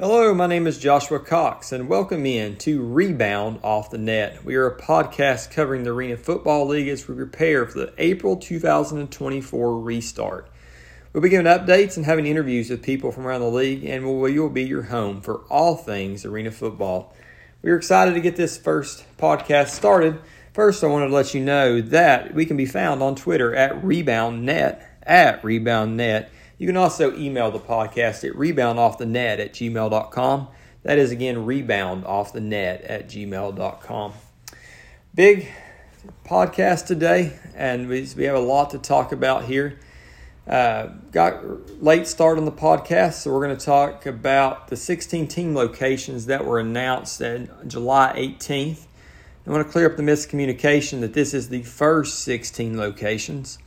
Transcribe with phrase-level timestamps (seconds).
[0.00, 4.44] Hello, my name is Joshua Cox, and welcome in to Rebound Off the Net.
[4.44, 8.36] We are a podcast covering the Arena Football League as we prepare for the April
[8.36, 10.48] 2024 restart.
[11.12, 14.38] We'll be giving updates and having interviews with people from around the league, and we
[14.38, 17.12] will be your home for all things arena football.
[17.60, 20.20] We're excited to get this first podcast started.
[20.52, 23.82] First, I wanted to let you know that we can be found on Twitter at
[23.82, 26.28] ReboundNet, at ReboundNet
[26.58, 30.48] you can also email the podcast at reboundoffthenet at gmail.com.
[30.82, 34.12] That is again reboundoffthenet at gmail.com.
[35.14, 35.48] Big
[36.24, 39.78] podcast today, and we, we have a lot to talk about here.
[40.46, 45.28] Uh, got late start on the podcast, so we're going to talk about the 16
[45.28, 48.86] team locations that were announced on July 18th.
[49.46, 53.58] I want to clear up the miscommunication that this is the first 16 locations.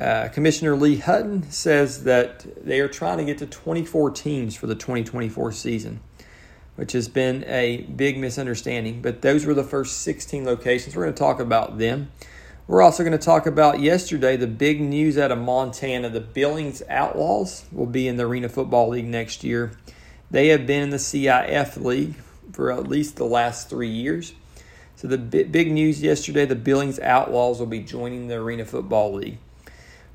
[0.00, 4.66] Uh, Commissioner Lee Hutton says that they are trying to get to 24 teams for
[4.66, 6.00] the 2024 season,
[6.76, 9.02] which has been a big misunderstanding.
[9.02, 10.96] But those were the first 16 locations.
[10.96, 12.10] We're going to talk about them.
[12.66, 16.08] We're also going to talk about yesterday the big news out of Montana.
[16.08, 19.72] The Billings Outlaws will be in the Arena Football League next year.
[20.30, 22.14] They have been in the CIF League
[22.52, 24.32] for at least the last three years.
[24.96, 29.38] So, the big news yesterday the Billings Outlaws will be joining the Arena Football League.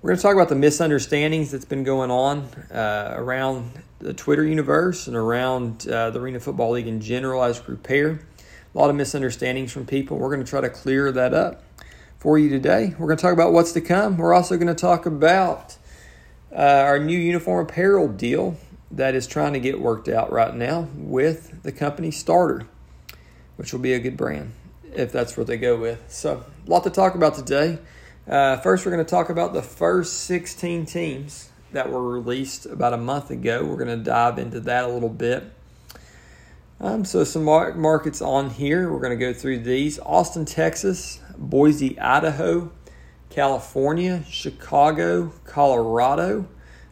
[0.06, 4.46] We're going to talk about the misunderstandings that's been going on uh, around the Twitter
[4.46, 8.12] universe and around uh, the Arena Football League in general as we prepare.
[8.12, 10.20] A lot of misunderstandings from people.
[10.20, 11.64] We're going to try to clear that up
[12.20, 12.94] for you today.
[13.00, 14.18] We're going to talk about what's to come.
[14.18, 15.76] We're also going to talk about
[16.52, 18.58] uh, our new uniform apparel deal
[18.92, 22.68] that is trying to get worked out right now with the company Starter,
[23.56, 24.52] which will be a good brand
[24.94, 26.04] if that's what they go with.
[26.10, 27.80] So, a lot to talk about today.
[28.28, 32.92] Uh, first, we're going to talk about the first 16 teams that were released about
[32.92, 33.64] a month ago.
[33.64, 35.44] We're going to dive into that a little bit.
[36.80, 38.92] Um, so, some mar- markets on here.
[38.92, 42.72] We're going to go through these Austin, Texas, Boise, Idaho,
[43.30, 46.48] California, Chicago, Colorado,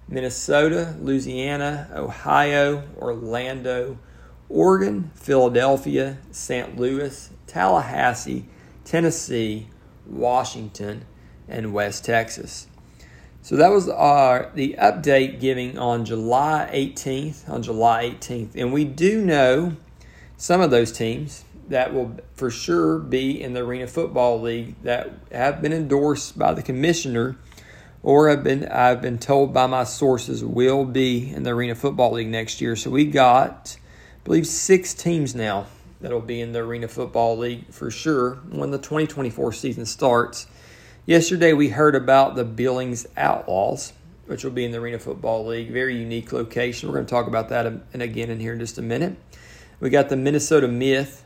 [0.07, 3.97] Minnesota, Louisiana, Ohio, Orlando,
[4.49, 6.77] Oregon, Philadelphia, St.
[6.77, 8.45] Louis, Tallahassee,
[8.85, 9.69] Tennessee,
[10.05, 11.05] Washington,
[11.47, 12.67] and West Texas.
[13.41, 17.49] So that was our the update giving on July 18th.
[17.49, 19.75] On July 18th, and we do know
[20.37, 25.11] some of those teams that will for sure be in the Arena Football League that
[25.31, 27.35] have been endorsed by the commissioner,
[28.01, 32.13] or have been I've been told by my sources will be in the Arena Football
[32.13, 32.75] League next year.
[32.75, 35.67] So we got, I believe, six teams now
[35.99, 40.47] that'll be in the Arena Football League for sure when the 2024 season starts.
[41.05, 43.91] Yesterday, we heard about the Billings Outlaws,
[44.25, 45.69] which will be in the Arena Football League.
[45.69, 46.87] Very unique location.
[46.87, 49.17] We're going to talk about that and again in here in just a minute.
[49.81, 51.25] We got the Minnesota Myth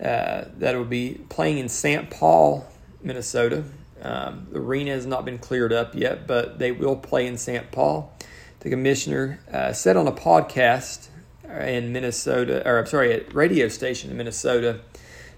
[0.00, 2.10] uh, that will be playing in St.
[2.10, 2.66] Paul,
[3.04, 3.62] Minnesota.
[4.02, 7.70] Um, the arena has not been cleared up yet, but they will play in St.
[7.70, 8.12] Paul.
[8.58, 11.06] The commissioner uh, said on a podcast
[11.44, 14.80] in Minnesota, or I'm sorry, a radio station in Minnesota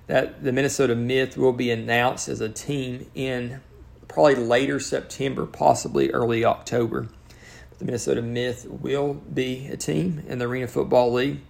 [0.06, 3.60] that the Minnesota Myth will be announced as a team in
[4.08, 7.08] probably later September, possibly early October.
[7.78, 11.40] The Minnesota Myth will be a team in the Arena Football League.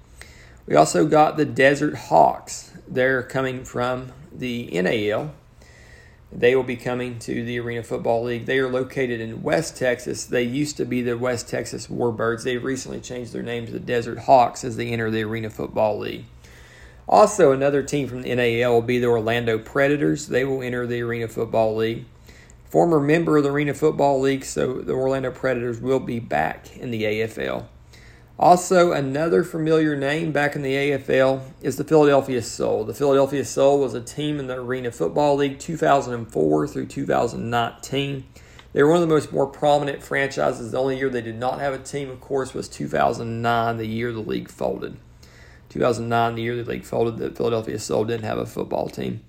[0.66, 2.72] We also got the Desert Hawks.
[2.88, 5.34] They're coming from the NAL.
[6.32, 8.47] They will be coming to the Arena Football League.
[8.47, 10.25] They are located in West Texas.
[10.25, 12.43] They used to be the West Texas Warbirds.
[12.43, 15.98] They've recently changed their name to the Desert Hawks as they enter the Arena Football
[15.98, 16.25] League.
[17.09, 20.28] Also, another team from the NAL will be the Orlando Predators.
[20.28, 22.06] They will enter the Arena Football League.
[22.65, 26.91] Former member of the Arena Football League, so the Orlando Predators will be back in
[26.91, 27.66] the AFL.
[28.37, 32.84] Also, another familiar name back in the AFL is the Philadelphia Soul.
[32.84, 38.25] The Philadelphia Soul was a team in the Arena Football League 2004 through 2019.
[38.72, 40.72] They were one of the most more prominent franchises.
[40.72, 44.12] The only year they did not have a team, of course, was 2009, the year
[44.12, 44.97] the league folded.
[45.75, 49.25] 2009, the year the league folded, the Philadelphia Soul didn't have a football team.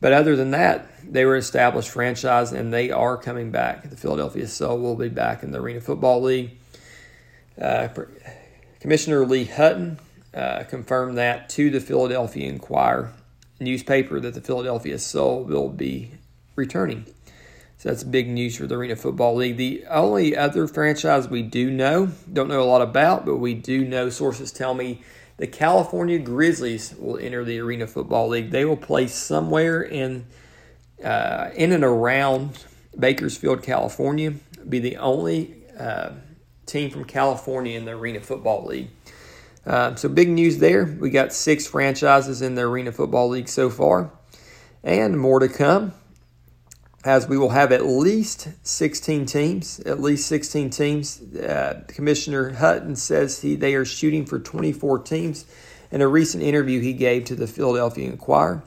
[0.00, 3.88] But other than that, they were established franchise and they are coming back.
[3.90, 6.58] The Philadelphia Soul will be back in the Arena Football League.
[7.60, 7.88] Uh,
[8.80, 9.98] Commissioner Lee Hutton
[10.32, 13.12] uh, confirmed that to the Philadelphia Inquirer
[13.60, 16.12] newspaper that the Philadelphia Soul will be
[16.56, 17.04] returning.
[17.76, 19.58] So that's big news for the Arena Football League.
[19.58, 23.84] The only other franchise we do know, don't know a lot about, but we do
[23.84, 25.02] know sources tell me
[25.40, 28.50] the California Grizzlies will enter the Arena Football League.
[28.50, 30.26] They will play somewhere in
[31.02, 32.62] uh, in and around
[32.98, 34.34] Bakersfield, California.
[34.68, 36.10] Be the only uh,
[36.66, 38.90] team from California in the Arena Football League.
[39.64, 40.84] Uh, so big news there.
[40.84, 44.12] We got six franchises in the Arena Football League so far,
[44.84, 45.94] and more to come.
[47.02, 51.22] As we will have at least 16 teams, at least 16 teams.
[51.34, 55.46] Uh, Commissioner Hutton says he they are shooting for 24 teams.
[55.90, 58.62] In a recent interview he gave to the Philadelphia Inquirer,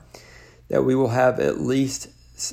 [0.68, 2.08] that we will have at least,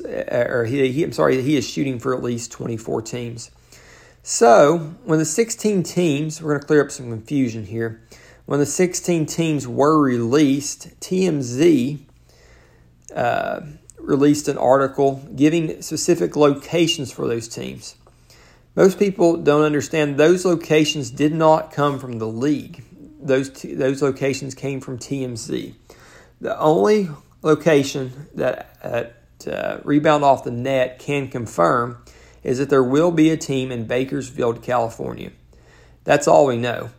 [0.07, 3.49] or he, he I'm sorry, he is shooting for at least 24 teams.
[4.23, 8.01] So when the 16 teams, we're going to clear up some confusion here
[8.45, 11.99] when the 16 teams were released, TMZ
[13.15, 13.61] uh,
[14.01, 17.95] released an article giving specific locations for those teams.
[18.75, 22.83] Most people don't understand those locations did not come from the league.
[23.21, 25.73] Those t- those locations came from TMZ.
[26.39, 27.09] The only
[27.41, 32.03] location that uh, Rebound Off the Net can confirm
[32.43, 35.31] is that there will be a team in Bakersfield, California.
[36.03, 36.89] That's all we know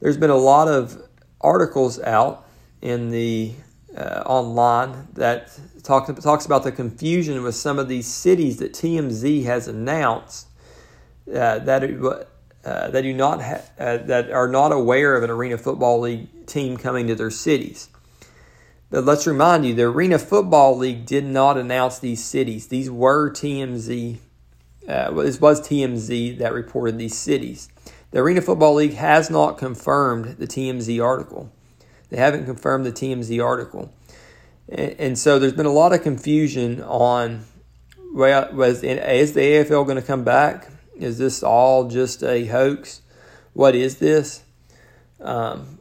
[0.00, 1.02] there's been a lot of
[1.40, 2.46] articles out
[2.82, 3.52] in the
[3.96, 9.44] uh, online that talk, talks about the confusion with some of these cities that TMZ
[9.44, 10.48] has announced
[11.28, 11.82] uh, that
[12.64, 16.46] uh, that do not ha- uh, that are not aware of an Arena Football League
[16.46, 17.88] team coming to their cities.
[18.90, 22.68] But let's remind you, the Arena Football League did not announce these cities.
[22.68, 24.18] These were TMZ.
[24.86, 27.68] Uh, this was TMZ that reported these cities.
[28.12, 31.50] The Arena Football League has not confirmed the TMZ article.
[32.10, 33.92] They haven't confirmed the TMZ article.
[34.68, 37.44] And, and so there's been a lot of confusion on
[38.14, 40.68] well, was is the AFL going to come back?
[40.96, 43.02] Is this all just a hoax?
[43.52, 44.42] What is this?
[45.20, 45.78] Um,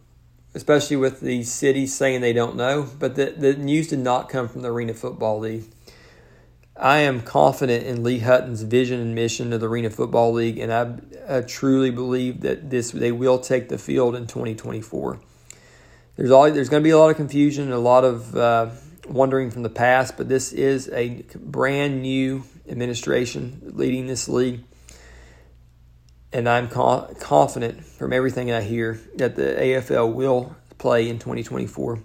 [0.53, 2.89] especially with these cities saying they don't know.
[2.99, 5.65] But the, the news did not come from the Arena Football League.
[6.77, 10.73] I am confident in Lee Hutton's vision and mission of the Arena Football League, and
[10.73, 15.21] I, I truly believe that this they will take the field in 2024.
[16.15, 18.69] There's all there's going to be a lot of confusion, a lot of uh,
[19.07, 24.63] wondering from the past, but this is a brand new administration leading this league,
[26.31, 31.99] and I'm co- confident from everything I hear that the AFL will play in 2024.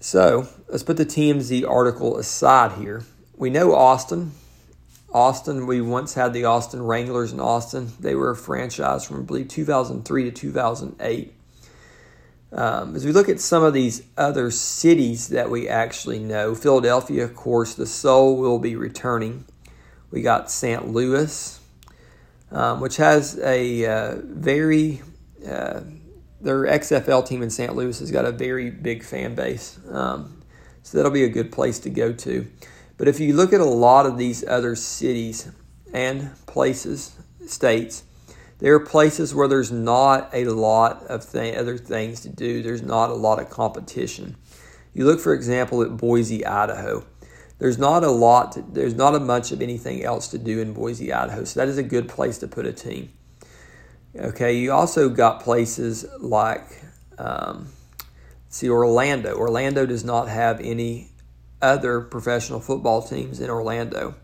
[0.00, 3.04] So let's put the TMZ article aside here.
[3.36, 4.32] We know Austin.
[5.12, 7.92] Austin, we once had the Austin Wranglers in Austin.
[7.98, 11.34] They were a franchise from, I believe, 2003 to 2008.
[12.52, 17.24] Um, as we look at some of these other cities that we actually know, Philadelphia,
[17.24, 19.44] of course, the Soul will be returning.
[20.10, 20.88] We got St.
[20.88, 21.60] Louis,
[22.50, 25.02] um, which has a uh, very
[25.46, 25.80] uh,
[26.40, 27.74] their XFL team in St.
[27.74, 29.78] Louis has got a very big fan base.
[29.90, 30.42] Um,
[30.82, 32.50] so that'll be a good place to go to.
[32.96, 35.50] But if you look at a lot of these other cities
[35.92, 37.14] and places,
[37.46, 38.04] states,
[38.60, 42.62] there are places where there's not a lot of th- other things to do.
[42.62, 44.36] There's not a lot of competition.
[44.92, 47.04] You look, for example, at Boise, Idaho.
[47.58, 48.52] There's not a lot.
[48.52, 51.44] To, there's not a much of anything else to do in Boise, Idaho.
[51.44, 53.12] So that is a good place to put a team.
[54.16, 56.82] Okay, you also got places like,
[57.16, 57.68] um,
[58.48, 59.36] see, Orlando.
[59.36, 61.10] Orlando does not have any
[61.62, 64.16] other professional football teams in Orlando.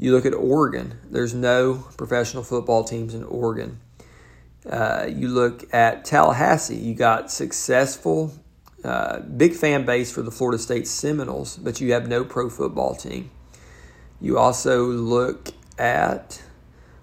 [0.00, 3.80] You look at Oregon, there's no professional football teams in Oregon.
[4.68, 8.32] Uh, you look at Tallahassee, you got successful,
[8.82, 12.94] uh, big fan base for the Florida State Seminoles, but you have no pro football
[12.94, 13.30] team.
[14.22, 16.42] You also look at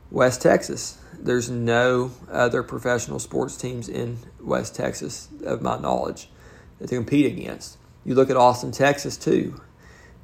[0.10, 6.30] West Texas there's no other professional sports teams in West Texas, of my knowledge,
[6.80, 7.77] to compete against.
[8.06, 9.62] You look at Austin, Texas, too.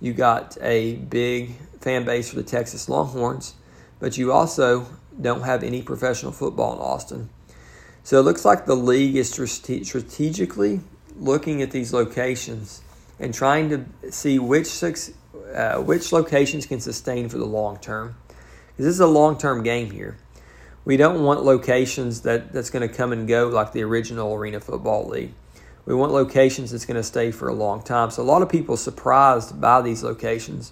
[0.04, 3.56] You got a big fan base for the Texas Longhorns,
[4.00, 4.86] but you also
[5.20, 7.30] don't have any professional football in Austin.
[8.04, 10.82] So it looks like the league is strategically
[11.18, 12.82] looking at these locations
[13.20, 18.16] and trying to see which uh, which locations can sustain for the long term.
[18.78, 20.18] This is a long term game here
[20.86, 24.60] we don't want locations that, that's going to come and go like the original Arena
[24.60, 25.34] Football League.
[25.86, 28.10] We want locations that's going to stay for a long time.
[28.10, 30.72] So a lot of people surprised by these locations.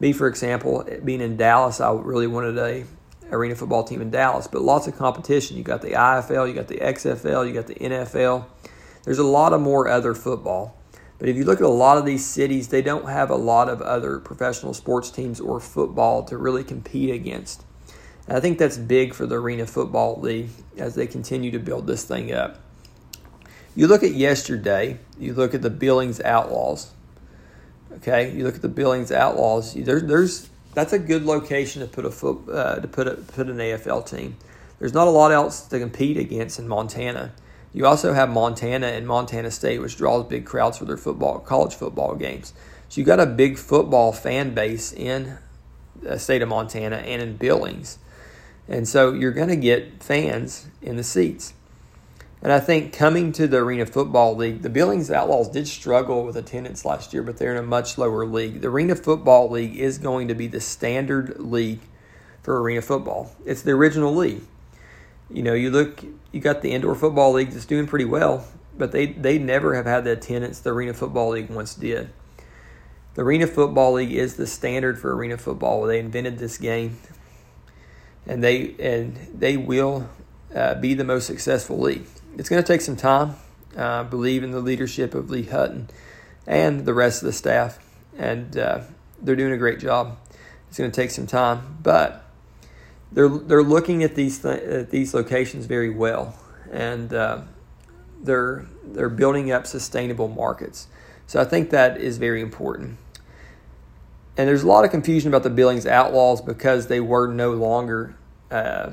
[0.00, 2.84] Me, for example, being in Dallas, I really wanted a
[3.30, 5.56] arena football team in Dallas, but lots of competition.
[5.56, 8.46] You got the IFL, you got the XFL, you got the NFL.
[9.04, 10.76] There's a lot of more other football.
[11.18, 13.68] But if you look at a lot of these cities, they don't have a lot
[13.68, 17.64] of other professional sports teams or football to really compete against.
[18.28, 22.04] I think that's big for the Arena Football League as they continue to build this
[22.04, 22.60] thing up.
[23.76, 26.92] You look at yesterday, you look at the Billings Outlaws.
[27.98, 29.74] Okay, you look at the Billings Outlaws.
[29.74, 33.48] There, there's that's a good location to put a foot uh, to put a, put
[33.48, 34.36] an AFL team.
[34.78, 37.32] there's not a lot else to compete against in Montana.
[37.74, 41.74] You also have Montana and Montana State, which draws big crowds for their football, college
[41.74, 42.54] football games.
[42.88, 45.36] So you got a big football fan base in
[46.00, 47.98] the state of Montana and in Billings.
[48.68, 51.52] And so you're going to get fans in the seats.
[52.42, 56.36] And I think coming to the Arena Football League, the Billings Outlaws did struggle with
[56.36, 58.60] attendance last year, but they're in a much lower league.
[58.60, 61.80] The Arena Football League is going to be the standard league
[62.46, 63.34] for arena football.
[63.44, 64.42] It's the original league.
[65.28, 68.46] You know, you look, you got the indoor football league that's doing pretty well,
[68.78, 72.10] but they they never have had the attendance the arena football league once did.
[73.14, 75.82] The arena football league is the standard for arena football.
[75.82, 76.98] They invented this game,
[78.24, 80.08] and they and they will
[80.54, 82.06] uh, be the most successful league.
[82.36, 83.36] It's going to take some time.
[83.76, 85.88] Uh, believe in the leadership of Lee Hutton
[86.46, 87.78] and the rest of the staff,
[88.16, 88.80] and uh,
[89.20, 90.16] they're doing a great job.
[90.68, 92.24] It's going to take some time, but
[93.12, 96.34] they're they're looking at these th- at these locations very well,
[96.70, 97.42] and uh,
[98.22, 100.88] they're they're building up sustainable markets.
[101.26, 102.98] So I think that is very important.
[104.38, 108.14] And there's a lot of confusion about the Billings Outlaws because they were no longer
[108.50, 108.90] uh,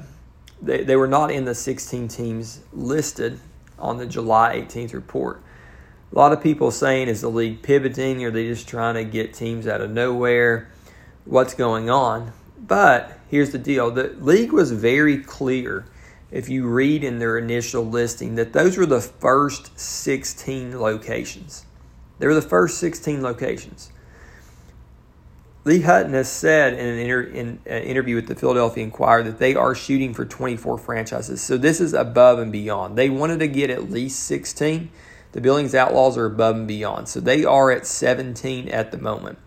[0.64, 3.40] they, they were not in the 16 teams listed
[3.78, 5.42] on the July 18th report.
[6.12, 8.24] A lot of people saying is the league pivoting?
[8.24, 10.70] Are they just trying to get teams out of nowhere?
[11.26, 12.34] What's going on?
[12.58, 15.86] But here's the deal the league was very clear
[16.32, 21.66] if you read in their initial listing that those were the first 16 locations.
[22.20, 23.92] They were the first 16 locations.
[25.66, 29.40] Lee Hutton has said in an, inter, in an, interview with the Philadelphia Inquirer that
[29.40, 31.42] they are shooting for 24 franchises.
[31.42, 32.98] So this is above and beyond.
[32.98, 34.90] They wanted to get at least 16.
[35.32, 37.08] The Billings Outlaws are above and beyond.
[37.08, 39.40] So they are at 17 at the moment.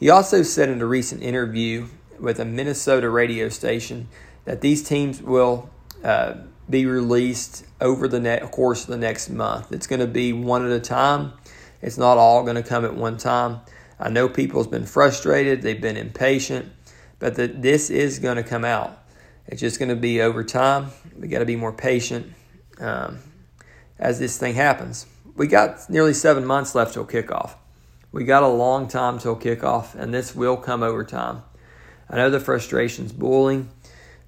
[0.00, 4.08] He also said in a recent interview with a Minnesota radio station
[4.46, 5.68] that these teams will
[6.02, 6.34] uh,
[6.70, 9.70] be released over the ne- course of the next month.
[9.70, 11.34] It's going to be one at a time.
[11.82, 13.60] It's not all going to come at one time.
[13.98, 16.70] I know people's been frustrated, they've been impatient,
[17.18, 18.98] but the, this is going to come out.
[19.46, 20.90] It's just going to be over time.
[21.18, 22.32] We got to be more patient
[22.78, 23.18] um,
[23.98, 25.06] as this thing happens.
[25.34, 27.54] We got nearly seven months left till kickoff.
[28.12, 31.42] We got a long time till kickoff, and this will come over time.
[32.10, 33.68] I know the frustration's boiling,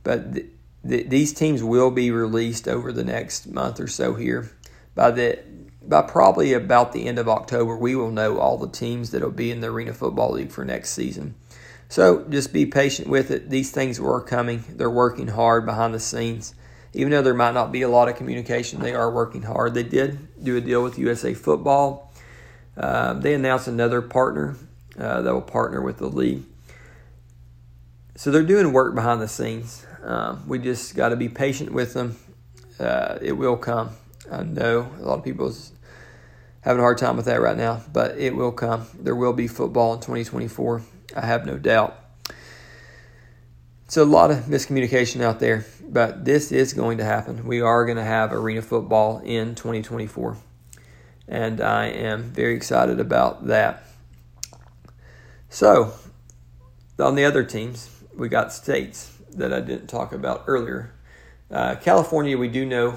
[0.02, 0.46] but th-
[0.86, 4.50] th- these teams will be released over the next month or so here.
[4.94, 5.38] By the
[5.82, 9.30] by, probably about the end of October, we will know all the teams that will
[9.30, 11.34] be in the Arena Football League for next season.
[11.88, 13.50] So just be patient with it.
[13.50, 14.64] These things were coming.
[14.68, 16.54] They're working hard behind the scenes.
[16.92, 19.74] Even though there might not be a lot of communication, they are working hard.
[19.74, 22.12] They did do a deal with USA Football.
[22.76, 24.56] Uh, they announced another partner
[24.98, 26.42] uh, that will partner with the league.
[28.16, 29.86] So they're doing work behind the scenes.
[30.02, 32.16] Um, we just got to be patient with them.
[32.78, 33.90] Uh, it will come.
[34.30, 35.72] I know a lot of people is
[36.60, 38.86] having a hard time with that right now, but it will come.
[38.94, 40.82] There will be football in 2024.
[41.16, 41.96] I have no doubt.
[43.88, 47.44] So a lot of miscommunication out there, but this is going to happen.
[47.44, 50.36] We are going to have arena football in 2024,
[51.26, 53.82] and I am very excited about that.
[55.48, 55.92] So,
[57.00, 60.92] on the other teams, we got states that I didn't talk about earlier.
[61.50, 62.94] Uh, California, we do know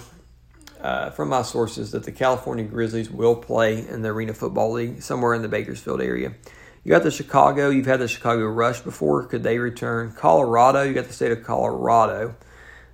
[0.84, 5.02] uh, from my sources that the California Grizzlies will play in the Arena Football League
[5.02, 6.34] somewhere in the Bakersfield area.
[6.84, 9.24] You got the Chicago, you've had the Chicago Rush before.
[9.25, 10.12] Could they return?
[10.12, 12.36] Colorado, you got the state of Colorado.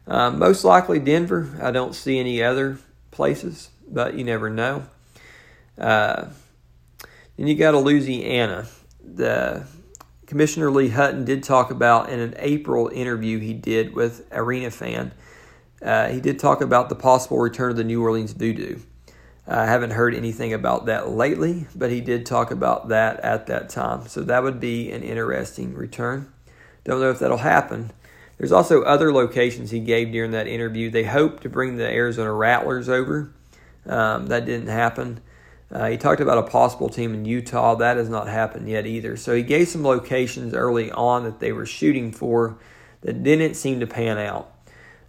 [0.05, 1.57] Um, most likely Denver.
[1.61, 2.77] I don't see any other
[3.09, 4.85] places, but you never know.
[5.75, 6.27] Uh,
[7.37, 8.67] then you got a Louisiana.
[9.03, 9.65] The
[10.27, 15.11] Commissioner Lee Hutton did talk about in an April interview he did with Arena Fan.
[15.81, 18.79] Uh, he did talk about the possible return of the New Orleans Voodoo.
[19.47, 23.69] I haven't heard anything about that lately, but he did talk about that at that
[23.69, 24.07] time.
[24.07, 26.31] So that would be an interesting return.
[26.83, 27.91] Don't know if that'll happen.
[28.37, 30.89] There's also other locations he gave during that interview.
[30.89, 33.33] They hope to bring the Arizona Rattlers over.
[33.85, 35.19] Um, that didn't happen.
[35.71, 37.75] Uh, he talked about a possible team in Utah.
[37.75, 39.17] That has not happened yet either.
[39.17, 42.57] So he gave some locations early on that they were shooting for
[43.01, 44.51] that didn't seem to pan out.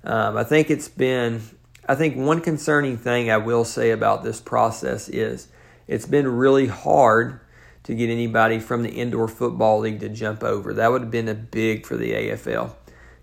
[0.04, 1.42] Um, I think it's been,
[1.86, 5.48] I think one concerning thing I will say about this process is
[5.86, 7.40] it's been really hard
[7.84, 10.72] to get anybody from the indoor football league to jump over.
[10.74, 12.74] That would have been a big for the AFL,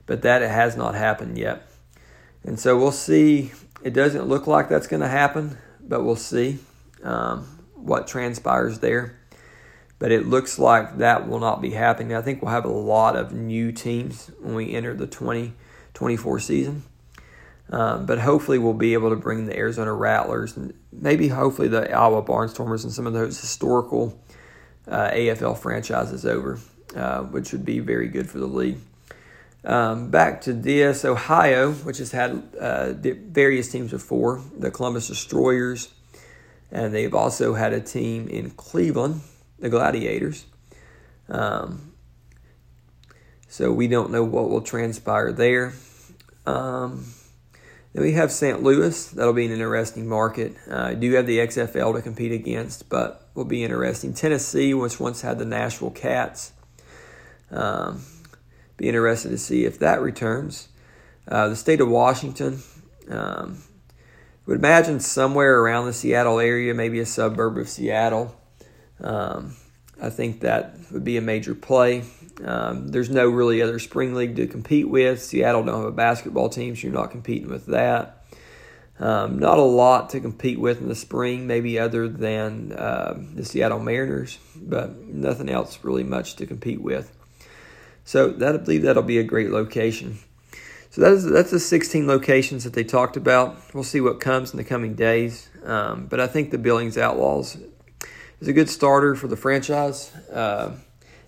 [0.05, 1.67] but that has not happened yet.
[2.43, 3.51] And so we'll see.
[3.83, 6.59] It doesn't look like that's going to happen, but we'll see
[7.03, 7.43] um,
[7.75, 9.19] what transpires there.
[9.99, 12.15] But it looks like that will not be happening.
[12.15, 15.07] I think we'll have a lot of new teams when we enter the
[15.97, 16.83] 2024 season.
[17.69, 21.91] Um, but hopefully, we'll be able to bring the Arizona Rattlers and maybe hopefully the
[21.91, 24.17] Iowa Barnstormers and some of those historical
[24.87, 26.59] uh, AFL franchises over,
[26.95, 28.77] uh, which would be very good for the league.
[29.65, 35.89] Um, back to this, Ohio, which has had uh, various teams before, the Columbus Destroyers,
[36.71, 39.21] and they've also had a team in Cleveland,
[39.59, 40.45] the Gladiators.
[41.27, 41.91] Um,
[43.49, 45.73] so we don't know what will transpire there.
[46.47, 47.05] Um,
[47.93, 48.63] then we have St.
[48.63, 49.11] Louis.
[49.11, 50.55] That'll be an interesting market.
[50.69, 54.13] Uh, do have the XFL to compete against, but will be interesting.
[54.13, 56.53] Tennessee, which once had the Nashville Kats.
[57.51, 58.03] Um,
[58.77, 60.69] be interested to see if that returns.
[61.27, 62.61] Uh, the state of Washington.
[63.09, 63.63] Um,
[64.45, 68.33] would imagine somewhere around the Seattle area, maybe a suburb of Seattle.
[69.01, 69.55] Um,
[70.01, 72.03] I think that would be a major play.
[72.43, 75.23] Um, there's no really other spring league to compete with.
[75.23, 78.25] Seattle don't have a basketball team, so you're not competing with that.
[78.99, 83.45] Um, not a lot to compete with in the spring, maybe other than uh, the
[83.45, 87.15] Seattle Mariners, but nothing else really much to compete with.
[88.05, 90.19] So that I believe that'll be a great location.
[90.89, 93.57] So that's that's the 16 locations that they talked about.
[93.73, 95.49] We'll see what comes in the coming days.
[95.63, 97.57] Um, but I think the Billings Outlaws
[98.39, 100.11] is a good starter for the franchise.
[100.31, 100.71] Uh,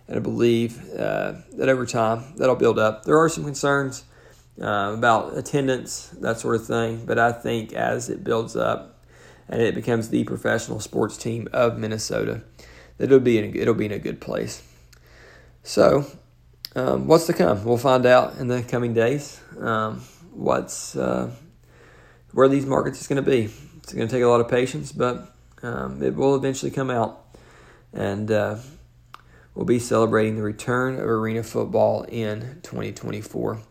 [0.10, 3.06] and I believe uh, that over time that'll build up.
[3.06, 4.04] There are some concerns
[4.60, 9.06] uh, about attendance, that sort of thing, but I think as it builds up
[9.48, 12.42] and it becomes the professional sports team of Minnesota,
[12.98, 14.64] that it'll be in a, it'll be in a good place.
[15.62, 16.06] So,
[16.76, 17.64] um, what's to come?
[17.64, 19.40] We'll find out in the coming days.
[19.60, 20.02] Um,
[20.32, 21.32] what's uh,
[22.32, 23.50] where these markets is going to be.
[23.78, 27.26] It's going to take a lot of patience, but um, it will eventually come out,
[27.94, 28.32] and
[29.56, 33.62] we'll be celebrating the return of arena football in 2024.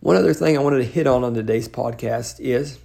[0.00, 2.78] One other thing I wanted to hit on on today's podcast is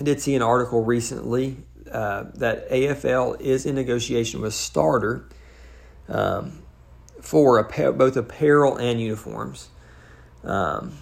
[0.00, 1.56] I did see an article recently
[1.90, 5.28] uh, that AFL is in negotiation with Starter
[6.08, 6.62] um,
[7.20, 9.68] for both apparel and uniforms.
[10.42, 10.96] Um,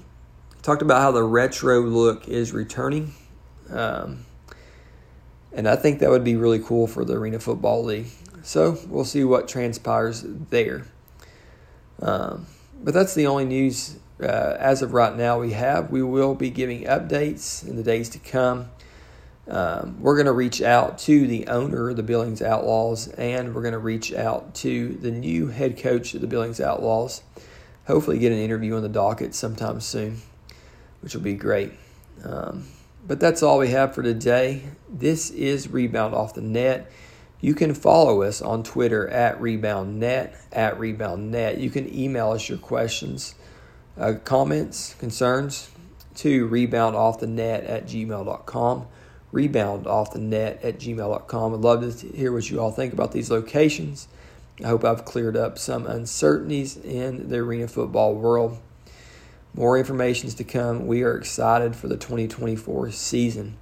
[0.63, 3.15] talked about how the retro look is returning.
[3.71, 4.27] Um,
[5.53, 8.09] and I think that would be really cool for the Arena Football League.
[8.43, 10.87] So we'll see what transpires there.
[12.01, 12.47] Um,
[12.83, 15.91] but that's the only news uh, as of right now we have.
[15.91, 18.71] We will be giving updates in the days to come.
[19.49, 23.63] Um, we're going to reach out to the owner of the Billings Outlaws, and we're
[23.63, 27.23] going to reach out to the new head coach of the Billings Outlaws.
[27.87, 30.23] Hopefully, get an interview on the docket sometime soon,
[31.01, 31.73] which will be great.
[32.23, 32.67] Um,
[33.07, 34.63] but that's all we have for today.
[34.89, 36.91] This is Rebound Off the Net.
[37.41, 41.61] You can follow us on Twitter at ReboundNet, at ReboundNet.
[41.61, 43.35] You can email us your questions,
[43.99, 45.71] uh, comments, concerns
[46.17, 48.87] to reboundoffthenet at gmail.com.
[49.33, 51.55] Reboundoffthenet at gmail.com.
[51.55, 54.09] I'd love to hear what you all think about these locations.
[54.63, 58.59] I hope I've cleared up some uncertainties in the arena football world.
[59.55, 60.87] More information is to come.
[60.87, 63.57] We are excited for the 2024 season.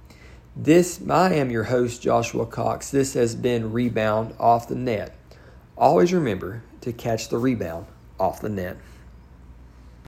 [0.61, 2.91] This, I am your host, Joshua Cox.
[2.91, 5.15] This has been Rebound Off the Net.
[5.77, 7.85] Always remember to catch the rebound
[8.19, 8.75] off the net.